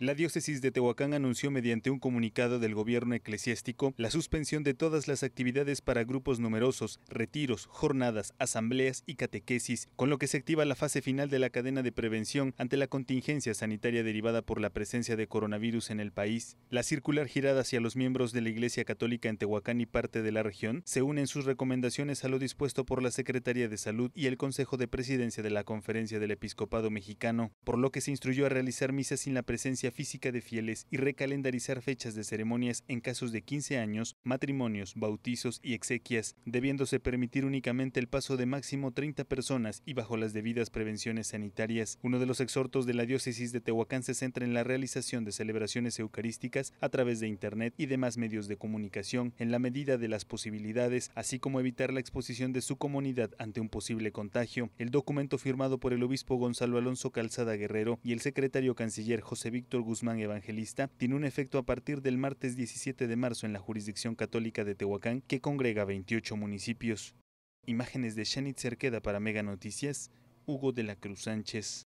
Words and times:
La 0.00 0.14
diócesis 0.14 0.60
de 0.60 0.72
Tehuacán 0.72 1.14
anunció 1.14 1.52
mediante 1.52 1.88
un 1.88 2.00
comunicado 2.00 2.58
del 2.58 2.74
gobierno 2.74 3.14
eclesiástico 3.14 3.94
la 3.96 4.10
suspensión 4.10 4.64
de 4.64 4.74
todas 4.74 5.06
las 5.06 5.22
actividades 5.22 5.82
para 5.82 6.02
grupos 6.02 6.40
numerosos, 6.40 6.98
retiros, 7.08 7.66
jornadas, 7.66 8.34
asambleas 8.38 9.04
y 9.06 9.14
catequesis, 9.14 9.88
con 9.94 10.10
lo 10.10 10.18
que 10.18 10.26
se 10.26 10.36
activa 10.36 10.64
la 10.64 10.74
fase 10.74 11.00
final 11.00 11.30
de 11.30 11.38
la 11.38 11.50
cadena 11.50 11.82
de 11.82 11.92
prevención 11.92 12.54
ante 12.58 12.76
la 12.76 12.88
contingencia 12.88 13.54
sanitaria 13.54 14.02
derivada 14.02 14.42
por 14.42 14.60
la 14.60 14.70
presencia 14.70 15.14
de 15.14 15.28
coronavirus 15.28 15.90
en 15.90 16.00
el 16.00 16.10
país. 16.10 16.56
La 16.70 16.82
circular 16.82 17.28
girada 17.28 17.60
hacia 17.60 17.80
los 17.80 17.94
miembros 17.94 18.32
de 18.32 18.40
la 18.40 18.48
Iglesia 18.48 18.84
Católica 18.84 19.28
en 19.28 19.36
Tehuacán 19.36 19.80
y 19.80 19.86
parte 19.86 20.22
de 20.22 20.32
la 20.32 20.42
región 20.42 20.82
se 20.84 21.02
une 21.02 21.20
en 21.20 21.28
sus 21.28 21.44
recomendaciones 21.44 22.24
a 22.24 22.28
lo 22.28 22.40
dispuesto 22.40 22.84
por 22.84 23.00
la 23.00 23.12
Secretaría 23.12 23.68
de 23.68 23.78
Salud 23.78 24.10
y 24.12 24.26
el 24.26 24.38
Consejo 24.38 24.76
de 24.76 24.88
Presidencia 24.88 25.44
de 25.44 25.50
la 25.50 25.62
Conferencia 25.62 26.18
del 26.18 26.32
Episcopado 26.32 26.90
Mexicano, 26.90 27.52
por 27.62 27.78
lo 27.78 27.92
que 27.92 28.00
se 28.00 28.10
instruyó 28.10 28.46
a 28.46 28.48
realizar 28.48 28.92
misas 28.92 29.20
sin 29.20 29.34
la 29.34 29.44
presencia 29.44 29.84
física 29.94 30.32
de 30.32 30.42
fieles 30.42 30.86
y 30.90 30.98
recalendarizar 30.98 31.80
fechas 31.80 32.14
de 32.14 32.24
ceremonias 32.24 32.84
en 32.88 33.00
casos 33.00 33.32
de 33.32 33.42
15 33.42 33.78
años, 33.78 34.16
matrimonios, 34.24 34.94
bautizos 34.96 35.60
y 35.62 35.74
exequias, 35.74 36.36
debiéndose 36.44 37.00
permitir 37.00 37.44
únicamente 37.44 38.00
el 38.00 38.08
paso 38.08 38.36
de 38.36 38.46
máximo 38.46 38.92
30 38.92 39.24
personas 39.24 39.82
y 39.86 39.94
bajo 39.94 40.16
las 40.16 40.32
debidas 40.32 40.70
prevenciones 40.70 41.28
sanitarias. 41.28 41.98
Uno 42.02 42.18
de 42.18 42.26
los 42.26 42.40
exhortos 42.40 42.86
de 42.86 42.94
la 42.94 43.06
diócesis 43.06 43.52
de 43.52 43.60
Tehuacán 43.60 44.02
se 44.02 44.14
centra 44.14 44.44
en 44.44 44.52
la 44.52 44.64
realización 44.64 45.24
de 45.24 45.32
celebraciones 45.32 45.98
eucarísticas 45.98 46.72
a 46.80 46.88
través 46.88 47.20
de 47.20 47.28
Internet 47.28 47.74
y 47.78 47.86
demás 47.86 48.18
medios 48.18 48.48
de 48.48 48.56
comunicación 48.56 49.32
en 49.38 49.50
la 49.50 49.58
medida 49.58 49.96
de 49.96 50.08
las 50.08 50.24
posibilidades, 50.24 51.10
así 51.14 51.38
como 51.38 51.60
evitar 51.60 51.92
la 51.92 52.00
exposición 52.00 52.52
de 52.52 52.62
su 52.62 52.76
comunidad 52.76 53.30
ante 53.38 53.60
un 53.60 53.68
posible 53.68 54.12
contagio. 54.12 54.70
El 54.78 54.90
documento 54.90 55.38
firmado 55.38 55.78
por 55.78 55.92
el 55.92 56.02
obispo 56.02 56.36
Gonzalo 56.36 56.78
Alonso 56.78 57.10
Calzada 57.12 57.54
Guerrero 57.54 58.00
y 58.02 58.12
el 58.12 58.20
secretario 58.20 58.74
canciller 58.74 59.20
José 59.20 59.50
Guzmán 59.82 60.18
Evangelista 60.18 60.88
tiene 60.88 61.14
un 61.14 61.24
efecto 61.24 61.58
a 61.58 61.64
partir 61.64 62.02
del 62.02 62.18
martes 62.18 62.56
17 62.56 63.06
de 63.06 63.16
marzo 63.16 63.46
en 63.46 63.52
la 63.52 63.58
jurisdicción 63.58 64.14
católica 64.14 64.64
de 64.64 64.74
Tehuacán, 64.74 65.20
que 65.22 65.40
congrega 65.40 65.84
28 65.84 66.36
municipios. 66.36 67.14
Imágenes 67.66 68.14
de 68.14 68.24
Shanit 68.24 68.58
Cerqueda 68.58 69.00
para 69.00 69.20
Mega 69.20 69.42
Noticias, 69.42 70.10
Hugo 70.46 70.72
de 70.72 70.82
la 70.82 70.96
Cruz 70.96 71.22
Sánchez. 71.22 71.84